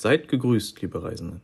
Seid 0.00 0.28
gegrüßt, 0.28 0.80
liebe 0.80 1.02
Reisenden. 1.02 1.42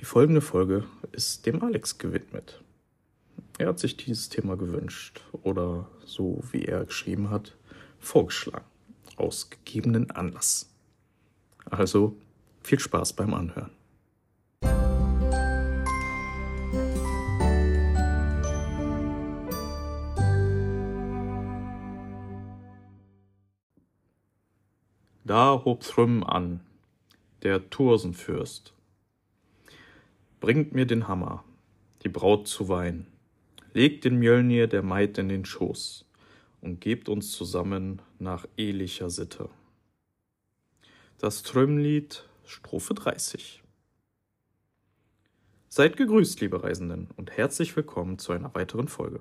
Die 0.00 0.04
folgende 0.04 0.42
Folge 0.42 0.84
ist 1.12 1.46
dem 1.46 1.62
Alex 1.62 1.96
gewidmet. 1.96 2.62
Er 3.56 3.68
hat 3.68 3.78
sich 3.78 3.96
dieses 3.96 4.28
Thema 4.28 4.58
gewünscht 4.58 5.22
oder, 5.44 5.88
so 6.04 6.44
wie 6.52 6.66
er 6.66 6.84
geschrieben 6.84 7.30
hat, 7.30 7.56
vorgeschlagen, 8.00 8.66
aus 9.16 9.48
gegebenen 9.48 10.10
Anlass. 10.10 10.70
Also 11.64 12.18
viel 12.60 12.80
Spaß 12.80 13.14
beim 13.14 13.32
Anhören. 13.32 13.70
Da 25.24 25.62
hob 25.64 25.80
Thrym 25.80 26.22
an, 26.24 26.60
der 27.42 27.70
Thursenfürst. 27.70 28.72
Bringt 30.40 30.72
mir 30.72 30.86
den 30.86 31.08
Hammer, 31.08 31.44
die 32.02 32.08
Braut 32.08 32.48
zu 32.48 32.68
Wein. 32.68 33.06
Legt 33.72 34.04
den 34.04 34.18
Mjölnir 34.18 34.66
der 34.66 34.82
Maid 34.82 35.18
in 35.18 35.28
den 35.28 35.44
Schoß 35.44 36.04
und 36.60 36.80
gebt 36.80 37.08
uns 37.08 37.32
zusammen 37.32 38.02
nach 38.18 38.46
ehlicher 38.56 39.10
Sitte. 39.10 39.48
Das 41.18 41.42
Trümlied, 41.42 42.24
Strophe 42.44 42.94
30. 42.94 43.62
Seid 45.68 45.96
gegrüßt, 45.96 46.40
liebe 46.40 46.62
Reisenden, 46.62 47.08
und 47.16 47.36
herzlich 47.36 47.76
willkommen 47.76 48.18
zu 48.18 48.32
einer 48.32 48.54
weiteren 48.54 48.88
Folge. 48.88 49.20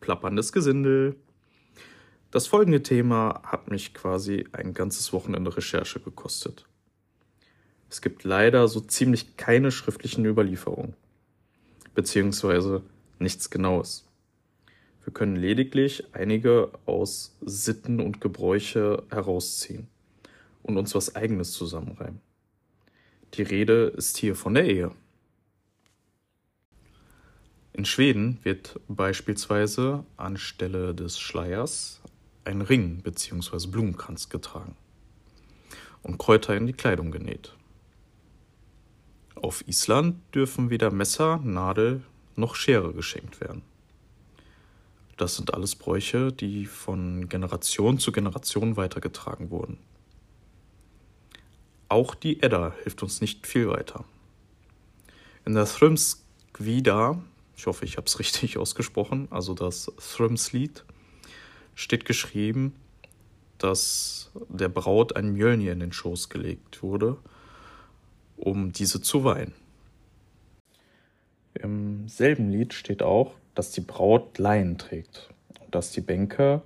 Plapperndes 0.00 0.52
Gesindel. 0.52 1.16
Das 2.30 2.46
folgende 2.46 2.82
Thema 2.82 3.40
hat 3.44 3.70
mich 3.70 3.94
quasi 3.94 4.44
ein 4.52 4.74
ganzes 4.74 5.12
Wochenende 5.12 5.56
Recherche 5.56 6.00
gekostet. 6.00 6.66
Es 7.94 8.00
gibt 8.00 8.24
leider 8.24 8.66
so 8.66 8.80
ziemlich 8.80 9.36
keine 9.36 9.70
schriftlichen 9.70 10.24
Überlieferungen, 10.24 10.94
beziehungsweise 11.94 12.82
nichts 13.20 13.50
Genaues. 13.50 14.04
Wir 15.04 15.12
können 15.12 15.36
lediglich 15.36 16.02
einige 16.12 16.72
aus 16.86 17.36
Sitten 17.40 18.00
und 18.00 18.20
Gebräuche 18.20 19.04
herausziehen 19.12 19.86
und 20.64 20.76
uns 20.76 20.96
was 20.96 21.14
Eigenes 21.14 21.52
zusammenreimen. 21.52 22.20
Die 23.34 23.42
Rede 23.42 23.94
ist 23.96 24.16
hier 24.16 24.34
von 24.34 24.54
der 24.54 24.64
Ehe. 24.64 24.90
In 27.74 27.84
Schweden 27.84 28.40
wird 28.42 28.80
beispielsweise 28.88 30.04
anstelle 30.16 30.96
des 30.96 31.20
Schleiers 31.20 32.00
ein 32.42 32.60
Ring 32.60 33.02
bzw. 33.04 33.68
Blumenkranz 33.68 34.30
getragen 34.30 34.74
und 36.02 36.18
Kräuter 36.18 36.56
in 36.56 36.66
die 36.66 36.72
Kleidung 36.72 37.12
genäht. 37.12 37.54
Auf 39.34 39.66
Island 39.68 40.16
dürfen 40.34 40.70
weder 40.70 40.90
Messer, 40.90 41.38
Nadel 41.42 42.02
noch 42.36 42.54
Schere 42.54 42.92
geschenkt 42.92 43.40
werden. 43.40 43.62
Das 45.16 45.36
sind 45.36 45.54
alles 45.54 45.76
Bräuche, 45.76 46.32
die 46.32 46.66
von 46.66 47.28
Generation 47.28 47.98
zu 47.98 48.10
Generation 48.10 48.76
weitergetragen 48.76 49.50
wurden. 49.50 49.78
Auch 51.88 52.14
die 52.14 52.42
Edda 52.42 52.74
hilft 52.82 53.02
uns 53.02 53.20
nicht 53.20 53.46
viel 53.46 53.68
weiter. 53.68 54.04
In 55.44 55.54
der 55.54 55.66
Thrymskvida, 55.66 57.22
ich 57.56 57.66
hoffe, 57.66 57.84
ich 57.84 57.96
habe 57.96 58.06
es 58.06 58.18
richtig 58.18 58.58
ausgesprochen, 58.58 59.28
also 59.30 59.54
das 59.54 59.92
Thrymslied, 59.98 60.84
steht 61.74 62.04
geschrieben, 62.04 62.74
dass 63.58 64.30
der 64.48 64.68
Braut 64.68 65.14
ein 65.16 65.32
Mjölnir 65.32 65.72
in 65.72 65.80
den 65.80 65.92
Schoß 65.92 66.28
gelegt 66.28 66.82
wurde, 66.82 67.16
um 68.36 68.72
diese 68.72 69.00
zu 69.00 69.24
weihen. 69.24 69.52
Im 71.54 72.08
selben 72.08 72.50
Lied 72.50 72.74
steht 72.74 73.02
auch, 73.02 73.34
dass 73.54 73.70
die 73.70 73.80
Braut 73.80 74.38
Leien 74.38 74.78
trägt 74.78 75.30
und 75.60 75.74
dass 75.74 75.92
die 75.92 76.00
Bänke 76.00 76.62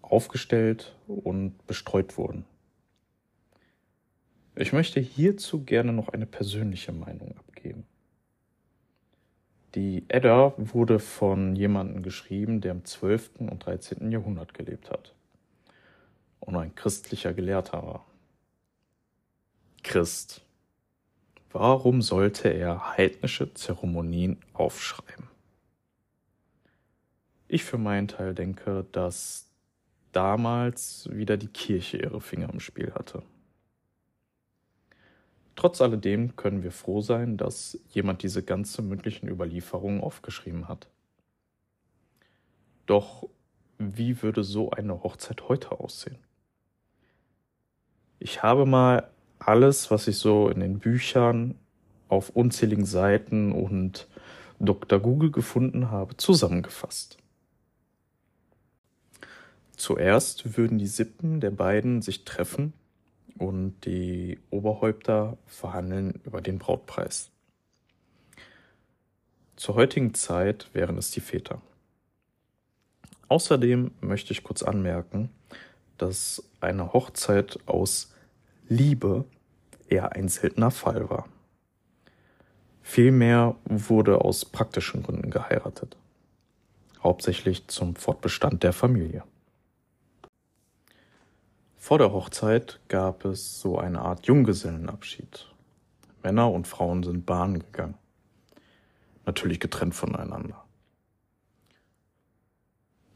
aufgestellt 0.00 0.94
und 1.06 1.66
bestreut 1.66 2.16
wurden. 2.16 2.44
Ich 4.56 4.72
möchte 4.72 5.00
hierzu 5.00 5.62
gerne 5.64 5.92
noch 5.92 6.08
eine 6.08 6.26
persönliche 6.26 6.92
Meinung 6.92 7.36
abgeben. 7.38 7.84
Die 9.74 10.04
Edda 10.08 10.52
wurde 10.56 10.98
von 10.98 11.54
jemandem 11.54 12.02
geschrieben, 12.02 12.60
der 12.60 12.72
im 12.72 12.84
12. 12.84 13.30
und 13.38 13.64
13. 13.64 14.10
Jahrhundert 14.10 14.52
gelebt 14.52 14.90
hat 14.90 15.14
und 16.40 16.56
ein 16.56 16.74
christlicher 16.74 17.32
Gelehrter 17.32 17.82
war. 17.82 18.09
Christ. 19.82 20.42
Warum 21.52 22.00
sollte 22.02 22.48
er 22.48 22.96
heidnische 22.96 23.52
Zeremonien 23.54 24.38
aufschreiben? 24.52 25.28
Ich 27.48 27.64
für 27.64 27.78
meinen 27.78 28.06
Teil 28.06 28.34
denke, 28.34 28.86
dass 28.92 29.50
damals 30.12 31.08
wieder 31.10 31.36
die 31.36 31.48
Kirche 31.48 31.98
ihre 31.98 32.20
Finger 32.20 32.48
im 32.52 32.60
Spiel 32.60 32.92
hatte. 32.94 33.22
Trotz 35.56 35.80
alledem 35.80 36.36
können 36.36 36.62
wir 36.62 36.72
froh 36.72 37.00
sein, 37.00 37.36
dass 37.36 37.78
jemand 37.90 38.22
diese 38.22 38.42
ganze 38.42 38.82
mündlichen 38.82 39.28
Überlieferungen 39.28 40.00
aufgeschrieben 40.00 40.68
hat. 40.68 40.88
Doch 42.86 43.28
wie 43.78 44.22
würde 44.22 44.44
so 44.44 44.70
eine 44.70 45.02
Hochzeit 45.02 45.48
heute 45.48 45.72
aussehen? 45.72 46.18
Ich 48.18 48.42
habe 48.42 48.66
mal 48.66 49.10
alles, 49.40 49.90
was 49.90 50.06
ich 50.06 50.18
so 50.18 50.48
in 50.48 50.60
den 50.60 50.78
Büchern 50.78 51.56
auf 52.08 52.30
unzähligen 52.30 52.84
Seiten 52.84 53.52
und 53.52 54.08
Dr. 54.58 55.00
Google 55.00 55.30
gefunden 55.30 55.90
habe, 55.90 56.16
zusammengefasst. 56.16 57.16
Zuerst 59.76 60.58
würden 60.58 60.78
die 60.78 60.86
Sippen 60.86 61.40
der 61.40 61.50
beiden 61.50 62.02
sich 62.02 62.24
treffen 62.24 62.74
und 63.38 63.86
die 63.86 64.38
Oberhäupter 64.50 65.38
verhandeln 65.46 66.20
über 66.24 66.42
den 66.42 66.58
Brautpreis. 66.58 67.30
Zur 69.56 69.76
heutigen 69.76 70.12
Zeit 70.12 70.68
wären 70.74 70.98
es 70.98 71.10
die 71.10 71.20
Väter. 71.20 71.62
Außerdem 73.28 73.92
möchte 74.00 74.32
ich 74.32 74.42
kurz 74.42 74.62
anmerken, 74.62 75.30
dass 75.96 76.42
eine 76.60 76.92
Hochzeit 76.92 77.58
aus 77.66 78.12
Liebe 78.72 79.24
eher 79.88 80.12
ein 80.12 80.28
seltener 80.28 80.70
Fall 80.70 81.10
war. 81.10 81.28
Vielmehr 82.82 83.56
wurde 83.64 84.20
aus 84.20 84.44
praktischen 84.44 85.02
Gründen 85.02 85.32
geheiratet, 85.32 85.96
hauptsächlich 87.02 87.66
zum 87.66 87.96
Fortbestand 87.96 88.62
der 88.62 88.72
Familie. 88.72 89.24
Vor 91.78 91.98
der 91.98 92.12
Hochzeit 92.12 92.78
gab 92.86 93.24
es 93.24 93.60
so 93.60 93.76
eine 93.76 94.02
Art 94.02 94.28
Junggesellenabschied. 94.28 95.48
Männer 96.22 96.52
und 96.52 96.68
Frauen 96.68 97.02
sind 97.02 97.26
Bahnen 97.26 97.58
gegangen. 97.58 97.98
Natürlich 99.26 99.58
getrennt 99.58 99.96
voneinander. 99.96 100.64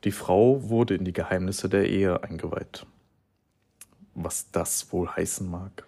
Die 0.02 0.10
Frau 0.10 0.68
wurde 0.68 0.96
in 0.96 1.04
die 1.04 1.12
Geheimnisse 1.12 1.68
der 1.68 1.88
Ehe 1.88 2.24
eingeweiht. 2.24 2.86
Was 4.14 4.50
das 4.50 4.92
wohl 4.92 5.08
heißen 5.08 5.48
mag. 5.48 5.86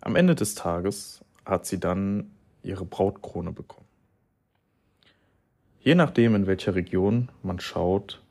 Am 0.00 0.16
Ende 0.16 0.34
des 0.34 0.54
Tages 0.54 1.24
hat 1.44 1.66
sie 1.66 1.78
dann 1.78 2.30
ihre 2.62 2.84
Brautkrone 2.84 3.52
bekommen. 3.52 3.86
Je 5.80 5.94
nachdem, 5.94 6.34
in 6.34 6.46
welcher 6.46 6.74
Region 6.74 7.30
man 7.42 7.60
schaut, 7.60 8.22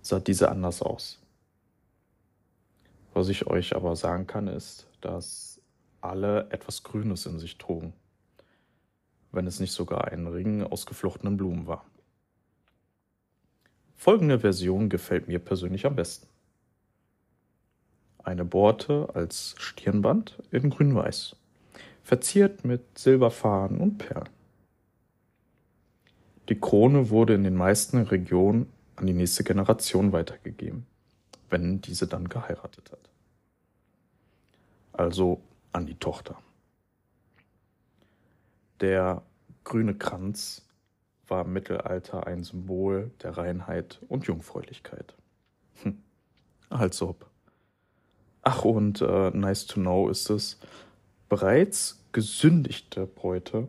sah 0.00 0.18
diese 0.18 0.50
anders 0.50 0.82
aus. 0.82 1.20
Was 3.14 3.28
ich 3.28 3.46
euch 3.46 3.76
aber 3.76 3.94
sagen 3.94 4.26
kann, 4.26 4.48
ist, 4.48 4.88
dass 5.00 5.60
alle 6.00 6.50
etwas 6.50 6.82
Grünes 6.82 7.26
in 7.26 7.38
sich 7.38 7.58
trugen, 7.58 7.92
wenn 9.30 9.46
es 9.46 9.60
nicht 9.60 9.72
sogar 9.72 10.08
ein 10.08 10.26
Ring 10.26 10.62
aus 10.62 10.86
geflochtenen 10.86 11.36
Blumen 11.36 11.66
war. 11.66 11.84
Folgende 13.96 14.40
Version 14.40 14.88
gefällt 14.88 15.28
mir 15.28 15.38
persönlich 15.38 15.86
am 15.86 15.94
besten. 15.94 16.26
Eine 18.24 18.44
Borte 18.44 19.08
als 19.14 19.54
Stirnband 19.58 20.42
in 20.50 20.70
grün-weiß, 20.70 21.36
verziert 22.02 22.64
mit 22.64 22.98
Silberfaden 22.98 23.78
und 23.78 23.98
Perlen. 23.98 24.28
Die 26.48 26.58
Krone 26.58 27.10
wurde 27.10 27.34
in 27.34 27.44
den 27.44 27.56
meisten 27.56 27.98
Regionen 28.02 28.66
an 28.96 29.06
die 29.06 29.12
nächste 29.12 29.44
Generation 29.44 30.12
weitergegeben 30.12 30.86
wenn 31.52 31.82
diese 31.82 32.08
dann 32.08 32.28
geheiratet 32.28 32.90
hat. 32.90 33.10
Also 34.92 35.42
an 35.72 35.86
die 35.86 35.94
Tochter. 35.94 36.36
Der 38.80 39.22
grüne 39.62 39.94
Kranz 39.94 40.66
war 41.28 41.44
im 41.44 41.52
Mittelalter 41.52 42.26
ein 42.26 42.42
Symbol 42.42 43.12
der 43.22 43.36
Reinheit 43.36 44.00
und 44.08 44.26
Jungfräulichkeit. 44.26 45.14
Hm. 45.82 46.02
Als 46.68 47.00
ob. 47.00 47.30
Ach, 48.42 48.64
und 48.64 49.00
äh, 49.00 49.30
nice 49.30 49.66
to 49.66 49.80
know 49.80 50.08
ist 50.08 50.28
es, 50.28 50.58
bereits 51.28 52.04
gesündigte 52.10 53.06
Bräute 53.06 53.68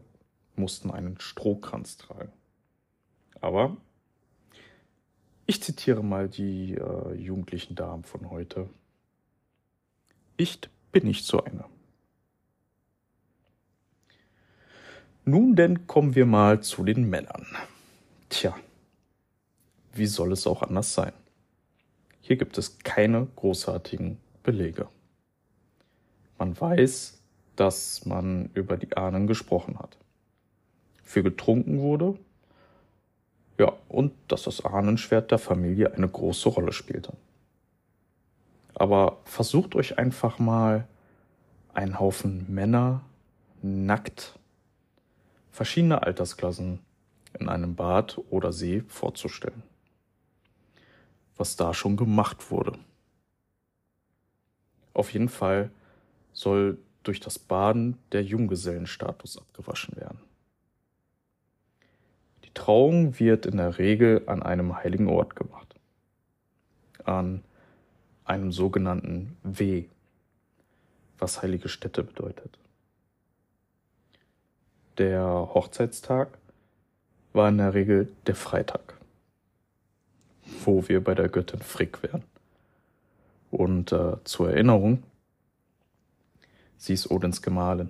mussten 0.55 0.91
einen 0.91 1.19
Strohkranz 1.19 1.97
tragen. 1.97 2.31
Aber 3.39 3.77
ich 5.45 5.61
zitiere 5.61 6.03
mal 6.03 6.27
die 6.27 6.75
äh, 6.75 7.13
jugendlichen 7.13 7.75
Damen 7.75 8.03
von 8.03 8.29
heute. 8.29 8.69
Ich 10.37 10.59
bin 10.91 11.05
nicht 11.05 11.25
so 11.25 11.43
eine. 11.43 11.65
Nun 15.25 15.55
denn 15.55 15.87
kommen 15.87 16.15
wir 16.15 16.25
mal 16.25 16.61
zu 16.61 16.83
den 16.83 17.09
Männern. 17.09 17.45
Tja, 18.29 18.55
wie 19.93 20.07
soll 20.07 20.31
es 20.31 20.47
auch 20.47 20.63
anders 20.63 20.93
sein? 20.93 21.13
Hier 22.21 22.35
gibt 22.37 22.57
es 22.57 22.79
keine 22.79 23.27
großartigen 23.35 24.17
Belege. 24.43 24.87
Man 26.37 26.59
weiß, 26.59 27.21
dass 27.55 28.05
man 28.05 28.49
über 28.53 28.77
die 28.77 28.95
Ahnen 28.95 29.27
gesprochen 29.27 29.79
hat. 29.79 29.97
Für 31.03 31.23
getrunken 31.23 31.79
wurde, 31.79 32.17
ja, 33.59 33.71
und 33.87 34.13
dass 34.27 34.43
das 34.43 34.65
Ahnenschwert 34.65 35.31
der 35.31 35.37
Familie 35.37 35.93
eine 35.93 36.09
große 36.09 36.49
Rolle 36.49 36.73
spielte. 36.73 37.13
Aber 38.73 39.17
versucht 39.25 39.75
euch 39.75 39.99
einfach 39.99 40.39
mal 40.39 40.87
einen 41.73 41.99
Haufen 41.99 42.51
Männer 42.53 43.01
nackt, 43.61 44.37
verschiedene 45.51 46.01
Altersklassen 46.01 46.79
in 47.39 47.49
einem 47.49 47.75
Bad 47.75 48.19
oder 48.29 48.51
See 48.51 48.83
vorzustellen. 48.87 49.63
Was 51.37 51.55
da 51.55 51.73
schon 51.73 51.95
gemacht 51.95 52.51
wurde. 52.51 52.77
Auf 54.93 55.11
jeden 55.13 55.29
Fall 55.29 55.69
soll 56.33 56.77
durch 57.03 57.19
das 57.19 57.39
Baden 57.39 57.97
der 58.11 58.23
Junggesellenstatus 58.23 59.37
abgewaschen 59.37 59.95
werden. 59.97 60.19
Trauung 62.53 63.19
wird 63.19 63.45
in 63.45 63.57
der 63.57 63.77
Regel 63.77 64.23
an 64.27 64.43
einem 64.43 64.75
heiligen 64.77 65.07
Ort 65.07 65.35
gemacht. 65.35 65.75
An 67.03 67.43
einem 68.25 68.51
sogenannten 68.51 69.35
W, 69.43 69.85
was 71.17 71.41
heilige 71.41 71.69
Stätte 71.69 72.03
bedeutet. 72.03 72.57
Der 74.97 75.23
Hochzeitstag 75.53 76.37
war 77.33 77.49
in 77.49 77.57
der 77.57 77.73
Regel 77.73 78.11
der 78.27 78.35
Freitag, 78.35 78.93
wo 80.63 80.87
wir 80.87 81.03
bei 81.03 81.15
der 81.15 81.29
Göttin 81.29 81.61
Frick 81.61 82.03
wären. 82.03 82.23
Und 83.53 83.91
äh, 83.91 84.15
zur 84.23 84.49
Erinnerung, 84.49 85.03
sie 86.77 86.93
ist 86.93 87.11
Odins 87.11 87.41
Gemahlin 87.41 87.89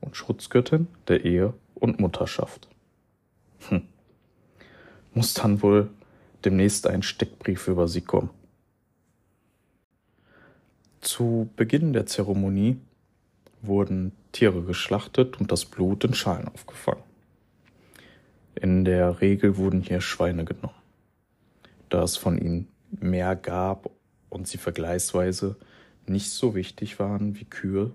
und 0.00 0.16
Schutzgöttin 0.16 0.88
der 1.08 1.24
Ehe 1.24 1.52
und 1.74 2.00
Mutterschaft. 2.00 2.68
Hm 3.68 3.82
muss 5.14 5.34
dann 5.34 5.62
wohl 5.62 5.90
demnächst 6.44 6.86
ein 6.86 7.02
Steckbrief 7.02 7.68
über 7.68 7.88
sie 7.88 8.02
kommen. 8.02 8.30
Zu 11.00 11.48
Beginn 11.56 11.92
der 11.92 12.06
Zeremonie 12.06 12.78
wurden 13.62 14.12
Tiere 14.32 14.62
geschlachtet 14.62 15.40
und 15.40 15.52
das 15.52 15.64
Blut 15.64 16.04
in 16.04 16.14
Schalen 16.14 16.48
aufgefangen. 16.48 17.02
In 18.54 18.84
der 18.84 19.20
Regel 19.20 19.56
wurden 19.56 19.80
hier 19.80 20.00
Schweine 20.00 20.44
genommen, 20.44 20.74
da 21.88 22.02
es 22.02 22.16
von 22.16 22.38
ihnen 22.38 22.68
mehr 22.90 23.36
gab 23.36 23.90
und 24.34 24.48
sie 24.48 24.58
vergleichsweise 24.58 25.56
nicht 26.06 26.30
so 26.30 26.54
wichtig 26.54 26.98
waren 26.98 27.36
wie 27.36 27.44
Kühe 27.44 27.92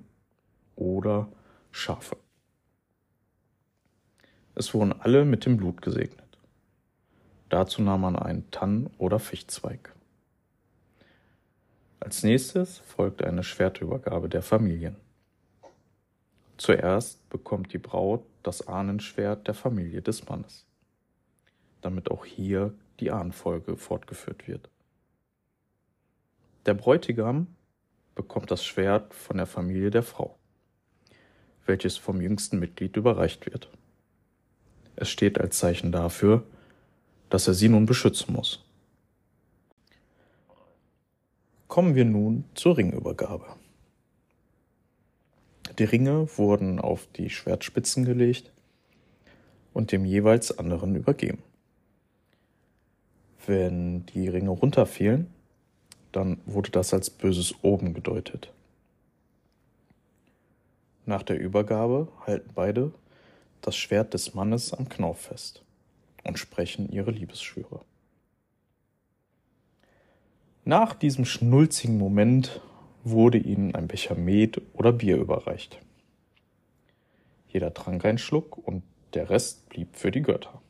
oder 0.75 1.27
Schafe. 1.71 2.17
Es 4.55 4.73
wurden 4.73 4.93
alle 4.93 5.25
mit 5.25 5.45
dem 5.45 5.57
Blut 5.57 5.81
gesegnet. 5.81 6.37
Dazu 7.49 7.81
nahm 7.81 8.01
man 8.01 8.15
einen 8.15 8.49
Tann- 8.51 8.89
oder 8.97 9.19
Fichtzweig. 9.19 9.93
Als 11.99 12.23
nächstes 12.23 12.77
folgte 12.79 13.27
eine 13.27 13.43
Schwertübergabe 13.43 14.29
der 14.29 14.41
Familien. 14.41 14.95
Zuerst 16.57 17.29
bekommt 17.29 17.73
die 17.73 17.77
Braut 17.77 18.23
das 18.43 18.67
Ahnenschwert 18.67 19.47
der 19.47 19.53
Familie 19.53 20.01
des 20.01 20.27
Mannes, 20.27 20.65
damit 21.81 22.09
auch 22.11 22.25
hier 22.25 22.73
die 22.99 23.11
Ahnenfolge 23.11 23.75
fortgeführt 23.75 24.47
wird. 24.47 24.69
Der 26.65 26.73
Bräutigam 26.73 27.47
bekommt 28.15 28.51
das 28.51 28.65
Schwert 28.65 29.13
von 29.13 29.37
der 29.37 29.45
Familie 29.45 29.91
der 29.91 30.03
Frau, 30.03 30.37
welches 31.65 31.95
vom 31.95 32.19
jüngsten 32.19 32.59
Mitglied 32.59 32.97
überreicht 32.97 33.45
wird. 33.45 33.69
Es 34.97 35.09
steht 35.09 35.39
als 35.39 35.57
Zeichen 35.57 35.93
dafür, 35.93 36.43
dass 37.29 37.47
er 37.47 37.53
sie 37.53 37.69
nun 37.69 37.85
beschützen 37.85 38.33
muss. 38.33 38.65
Kommen 41.69 41.95
wir 41.95 42.03
nun 42.03 42.43
zur 42.55 42.77
Ringübergabe. 42.77 43.45
Die 45.77 45.83
Ringe 45.85 46.27
wurden 46.37 46.79
auf 46.81 47.07
die 47.15 47.29
Schwertspitzen 47.29 48.03
gelegt 48.03 48.51
und 49.71 49.93
dem 49.93 50.03
jeweils 50.03 50.57
anderen 50.57 50.95
übergeben. 50.95 51.41
Wenn 53.45 54.05
die 54.07 54.27
Ringe 54.27 54.49
runterfielen, 54.49 55.27
dann 56.11 56.39
wurde 56.45 56.71
das 56.71 56.93
als 56.93 57.09
böses 57.09 57.55
Oben 57.63 57.93
gedeutet. 57.93 58.51
Nach 61.05 61.23
der 61.23 61.39
Übergabe 61.39 62.07
halten 62.25 62.51
beide 62.53 62.91
das 63.61 63.75
Schwert 63.75 64.13
des 64.13 64.33
Mannes 64.33 64.73
am 64.73 64.89
Knauf 64.89 65.21
fest 65.21 65.63
und 66.23 66.37
sprechen 66.37 66.91
ihre 66.91 67.11
Liebesschwüre. 67.11 67.81
Nach 70.65 70.93
diesem 70.93 71.25
schnulzigen 71.25 71.97
Moment 71.97 72.61
wurde 73.03 73.37
ihnen 73.37 73.73
ein 73.73 73.87
Becher 73.87 74.15
Met 74.15 74.61
oder 74.73 74.91
Bier 74.91 75.17
überreicht. 75.17 75.79
Jeder 77.47 77.73
trank 77.73 78.05
einen 78.05 78.19
Schluck 78.19 78.57
und 78.57 78.83
der 79.13 79.29
Rest 79.29 79.67
blieb 79.69 79.95
für 79.95 80.11
die 80.11 80.21
Götter. 80.21 80.61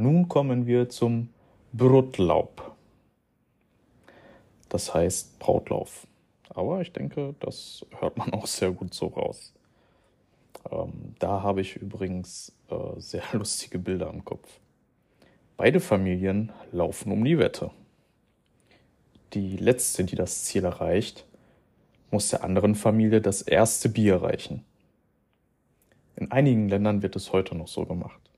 Nun 0.00 0.28
kommen 0.28 0.66
wir 0.66 0.88
zum 0.88 1.28
Brutlaub. 1.74 2.74
Das 4.70 4.94
heißt 4.94 5.38
Brautlauf. 5.38 6.06
Aber 6.48 6.80
ich 6.80 6.90
denke, 6.94 7.34
das 7.38 7.84
hört 7.98 8.16
man 8.16 8.32
auch 8.32 8.46
sehr 8.46 8.70
gut 8.70 8.94
so 8.94 9.08
raus. 9.08 9.52
Ähm, 10.70 11.16
da 11.18 11.42
habe 11.42 11.60
ich 11.60 11.76
übrigens 11.76 12.50
äh, 12.70 12.98
sehr 12.98 13.24
lustige 13.34 13.78
Bilder 13.78 14.08
im 14.08 14.24
Kopf. 14.24 14.48
Beide 15.58 15.80
Familien 15.80 16.50
laufen 16.72 17.12
um 17.12 17.22
die 17.22 17.36
Wette. 17.36 17.70
Die 19.34 19.58
letzte, 19.58 20.04
die 20.04 20.16
das 20.16 20.44
Ziel 20.44 20.64
erreicht, 20.64 21.26
muss 22.10 22.30
der 22.30 22.42
anderen 22.42 22.74
Familie 22.74 23.20
das 23.20 23.42
erste 23.42 23.90
Bier 23.90 24.22
reichen. 24.22 24.64
In 26.16 26.32
einigen 26.32 26.70
Ländern 26.70 27.02
wird 27.02 27.16
es 27.16 27.34
heute 27.34 27.54
noch 27.54 27.68
so 27.68 27.84
gemacht. 27.84 28.29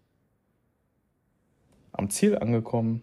Am 1.93 2.11
Ziel 2.11 2.39
angekommen, 2.39 3.03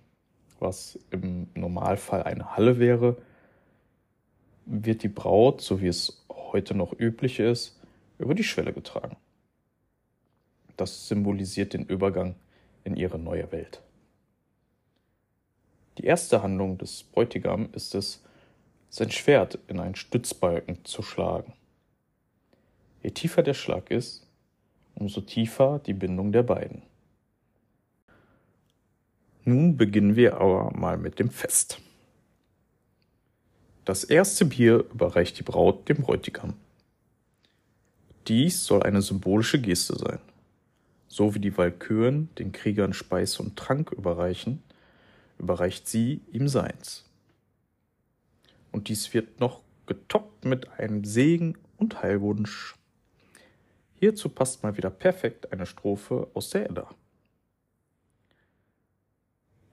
was 0.59 0.99
im 1.11 1.47
Normalfall 1.53 2.23
eine 2.23 2.55
Halle 2.55 2.79
wäre, 2.79 3.17
wird 4.65 5.03
die 5.03 5.09
Braut, 5.09 5.61
so 5.61 5.81
wie 5.81 5.87
es 5.87 6.25
heute 6.29 6.75
noch 6.75 6.97
üblich 6.99 7.39
ist, 7.39 7.79
über 8.17 8.35
die 8.35 8.43
Schwelle 8.43 8.73
getragen. 8.73 9.15
Das 10.75 11.07
symbolisiert 11.07 11.73
den 11.73 11.85
Übergang 11.85 12.35
in 12.83 12.95
ihre 12.95 13.19
neue 13.19 13.51
Welt. 13.51 13.81
Die 15.97 16.05
erste 16.05 16.41
Handlung 16.41 16.77
des 16.77 17.03
Bräutigam 17.03 17.69
ist 17.73 17.93
es, 17.95 18.23
sein 18.89 19.11
Schwert 19.11 19.59
in 19.67 19.79
einen 19.79 19.95
Stützbalken 19.95 20.83
zu 20.83 21.01
schlagen. 21.03 21.53
Je 23.03 23.11
tiefer 23.11 23.43
der 23.43 23.53
Schlag 23.53 23.91
ist, 23.91 24.25
umso 24.95 25.21
tiefer 25.21 25.79
die 25.79 25.93
Bindung 25.93 26.31
der 26.31 26.43
beiden. 26.43 26.81
Nun 29.45 29.77
beginnen 29.77 30.15
wir 30.15 30.35
aber 30.35 30.71
mal 30.77 30.97
mit 30.97 31.19
dem 31.19 31.29
Fest. 31.29 31.79
Das 33.85 34.03
erste 34.03 34.45
Bier 34.45 34.85
überreicht 34.91 35.39
die 35.39 35.43
Braut 35.43 35.89
dem 35.89 35.97
Bräutigam. 35.97 36.53
Dies 38.27 38.65
soll 38.65 38.83
eine 38.83 39.01
symbolische 39.01 39.59
Geste 39.59 39.97
sein. 39.97 40.19
So 41.07 41.33
wie 41.33 41.39
die 41.39 41.57
Walküren 41.57 42.29
den 42.37 42.51
Kriegern 42.51 42.93
Speis 42.93 43.39
und 43.39 43.57
Trank 43.57 43.91
überreichen, 43.91 44.61
überreicht 45.39 45.87
sie 45.87 46.21
ihm 46.31 46.47
seins. 46.47 47.05
Und 48.71 48.89
dies 48.89 49.11
wird 49.15 49.39
noch 49.39 49.61
getoppt 49.87 50.45
mit 50.45 50.69
einem 50.73 51.03
Segen 51.03 51.57
und 51.77 52.03
Heilwunsch. 52.03 52.75
Hierzu 53.95 54.29
passt 54.29 54.61
mal 54.61 54.77
wieder 54.77 54.91
perfekt 54.91 55.51
eine 55.51 55.65
Strophe 55.65 56.27
aus 56.35 56.51
der 56.51 56.69
Edda. 56.69 56.89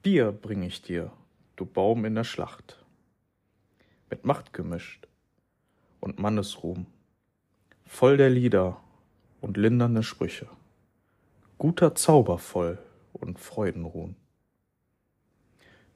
Bier 0.06 0.30
bring 0.30 0.62
ich 0.62 0.82
dir, 0.82 1.10
du 1.56 1.66
Baum 1.66 2.04
in 2.04 2.14
der 2.14 2.22
Schlacht, 2.22 2.78
mit 4.08 4.25
Macht 4.25 4.52
gemischt 4.52 5.08
und 5.98 6.20
Mannesruhm, 6.20 6.86
voll 7.86 8.16
der 8.16 8.30
Lieder 8.30 8.80
und 9.40 9.56
lindernde 9.56 10.04
Sprüche, 10.04 10.48
guter 11.58 11.96
Zauber 11.96 12.38
voll 12.38 12.78
und 13.14 13.40
Freudenruhn. 13.40 14.14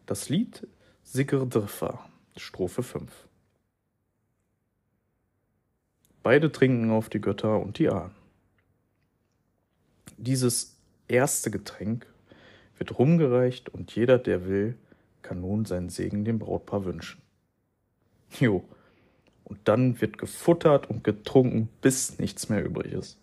Das 0.06 0.28
Lied 0.28 0.66
Sigurdriffa, 1.04 2.04
Strophe 2.36 2.82
5. 2.82 3.28
Beide 6.24 6.50
trinken 6.50 6.90
auf 6.90 7.10
die 7.10 7.20
Götter 7.20 7.60
und 7.60 7.78
die 7.78 7.88
Ahnen. 7.88 8.16
Dieses 10.16 10.76
erste 11.06 11.52
Getränk 11.52 12.09
wird 12.80 12.98
rumgereicht 12.98 13.68
und 13.68 13.94
jeder, 13.94 14.18
der 14.18 14.46
will, 14.46 14.76
kann 15.22 15.42
nun 15.42 15.66
seinen 15.66 15.90
Segen 15.90 16.24
dem 16.24 16.38
Brautpaar 16.38 16.86
wünschen. 16.86 17.20
Jo, 18.40 18.64
und 19.44 19.58
dann 19.64 20.00
wird 20.00 20.16
gefuttert 20.16 20.88
und 20.88 21.04
getrunken, 21.04 21.68
bis 21.82 22.18
nichts 22.18 22.48
mehr 22.48 22.64
übrig 22.64 22.92
ist. 22.92 23.18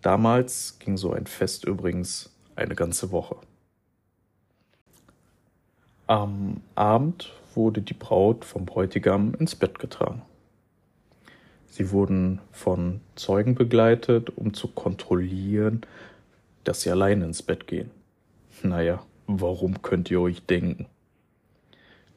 Damals 0.00 0.78
ging 0.80 0.96
so 0.96 1.12
ein 1.12 1.26
Fest 1.26 1.64
übrigens 1.64 2.34
eine 2.56 2.74
ganze 2.74 3.12
Woche. 3.12 3.36
Am 6.08 6.60
Abend 6.74 7.32
wurde 7.54 7.82
die 7.82 7.94
Braut 7.94 8.44
vom 8.44 8.66
Bräutigam 8.66 9.34
ins 9.34 9.54
Bett 9.54 9.78
getragen. 9.78 10.22
Sie 11.68 11.90
wurden 11.92 12.40
von 12.50 13.00
Zeugen 13.14 13.54
begleitet, 13.54 14.36
um 14.36 14.52
zu 14.52 14.68
kontrollieren, 14.68 15.86
dass 16.64 16.82
sie 16.82 16.90
allein 16.90 17.22
ins 17.22 17.42
Bett 17.42 17.66
gehen. 17.66 17.90
Naja, 18.62 19.04
warum 19.26 19.82
könnt 19.82 20.10
ihr 20.10 20.20
euch 20.20 20.44
denken? 20.44 20.86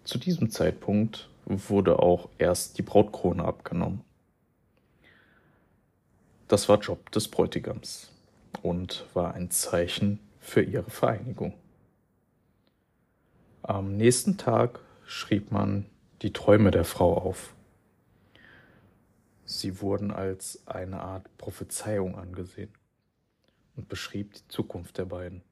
Zu 0.03 0.19
diesem 0.19 0.49
Zeitpunkt 0.51 1.29
wurde 1.45 1.99
auch 1.99 2.29
erst 2.37 2.77
die 2.77 2.83
Brautkrone 2.83 3.43
abgenommen. 3.43 4.01
Das 6.47 6.69
war 6.69 6.79
Job 6.79 7.09
des 7.11 7.27
Bräutigams 7.27 8.11
und 8.61 9.05
war 9.15 9.33
ein 9.33 9.49
Zeichen 9.49 10.19
für 10.39 10.61
ihre 10.61 10.89
Vereinigung. 10.91 11.53
Am 13.63 13.97
nächsten 13.97 14.37
Tag 14.37 14.79
schrieb 15.07 15.51
man 15.51 15.87
die 16.21 16.33
Träume 16.33 16.69
der 16.69 16.85
Frau 16.85 17.17
auf. 17.17 17.55
Sie 19.45 19.81
wurden 19.81 20.11
als 20.11 20.61
eine 20.67 20.99
Art 21.01 21.35
Prophezeiung 21.37 22.15
angesehen 22.15 22.71
und 23.75 23.89
beschrieb 23.89 24.33
die 24.33 24.47
Zukunft 24.47 24.97
der 24.97 25.05
beiden. 25.05 25.43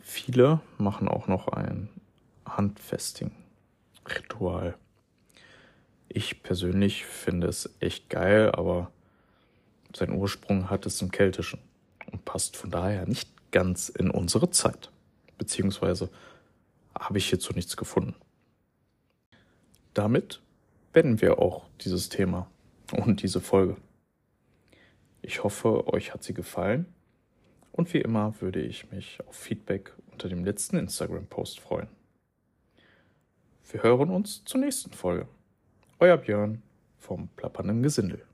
Viele 0.00 0.60
machen 0.78 1.06
auch 1.08 1.28
noch 1.28 1.48
ein 1.48 1.88
Handfesting-Ritual. 2.46 4.76
Ich 6.08 6.42
persönlich 6.42 7.04
finde 7.06 7.46
es 7.46 7.70
echt 7.80 8.10
geil, 8.10 8.50
aber 8.52 8.90
seinen 9.94 10.14
Ursprung 10.14 10.70
hat 10.70 10.86
es 10.86 11.00
im 11.00 11.10
Keltischen 11.10 11.60
und 12.10 12.24
passt 12.24 12.56
von 12.56 12.70
daher 12.70 13.06
nicht 13.06 13.30
ganz 13.52 13.88
in 13.88 14.10
unsere 14.10 14.50
Zeit. 14.50 14.90
Beziehungsweise 15.38 16.10
habe 16.98 17.18
ich 17.18 17.28
hierzu 17.28 17.52
nichts 17.52 17.76
gefunden. 17.76 18.16
Damit 19.94 20.40
beenden 20.92 21.20
wir 21.20 21.38
auch 21.38 21.66
dieses 21.80 22.08
Thema 22.08 22.50
und 22.92 23.22
diese 23.22 23.40
Folge. 23.40 23.76
Ich 25.24 25.44
hoffe, 25.44 25.86
euch 25.86 26.12
hat 26.12 26.24
sie 26.24 26.34
gefallen 26.34 26.86
und 27.70 27.94
wie 27.94 28.00
immer 28.00 28.34
würde 28.40 28.60
ich 28.60 28.90
mich 28.90 29.20
auf 29.26 29.36
Feedback 29.36 29.94
unter 30.10 30.28
dem 30.28 30.44
letzten 30.44 30.76
Instagram-Post 30.76 31.60
freuen. 31.60 31.88
Wir 33.70 33.84
hören 33.84 34.10
uns 34.10 34.44
zur 34.44 34.60
nächsten 34.60 34.92
Folge. 34.92 35.28
Euer 36.00 36.16
Björn 36.16 36.60
vom 36.98 37.28
plappernden 37.28 37.84
Gesindel. 37.84 38.26